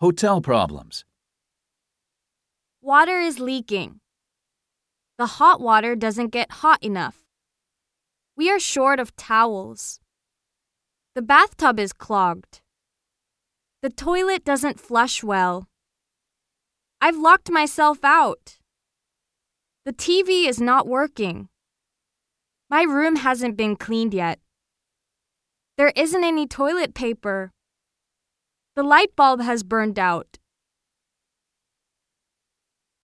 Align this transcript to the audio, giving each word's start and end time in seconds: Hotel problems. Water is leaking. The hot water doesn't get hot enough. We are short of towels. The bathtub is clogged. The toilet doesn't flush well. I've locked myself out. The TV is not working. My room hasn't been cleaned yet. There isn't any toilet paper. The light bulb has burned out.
Hotel 0.00 0.40
problems. 0.40 1.04
Water 2.80 3.20
is 3.20 3.38
leaking. 3.38 4.00
The 5.18 5.26
hot 5.26 5.60
water 5.60 5.94
doesn't 5.94 6.28
get 6.28 6.50
hot 6.50 6.82
enough. 6.82 7.18
We 8.34 8.50
are 8.50 8.58
short 8.58 8.98
of 8.98 9.14
towels. 9.16 10.00
The 11.14 11.20
bathtub 11.20 11.78
is 11.78 11.92
clogged. 11.92 12.62
The 13.82 13.90
toilet 13.90 14.42
doesn't 14.42 14.80
flush 14.80 15.22
well. 15.22 15.68
I've 17.02 17.18
locked 17.18 17.50
myself 17.50 17.98
out. 18.02 18.56
The 19.84 19.92
TV 19.92 20.48
is 20.48 20.62
not 20.62 20.86
working. 20.86 21.50
My 22.70 22.84
room 22.84 23.16
hasn't 23.16 23.58
been 23.58 23.76
cleaned 23.76 24.14
yet. 24.14 24.38
There 25.76 25.92
isn't 25.94 26.24
any 26.24 26.46
toilet 26.46 26.94
paper. 26.94 27.52
The 28.76 28.82
light 28.82 29.16
bulb 29.16 29.40
has 29.40 29.62
burned 29.62 29.98
out. 29.98 30.38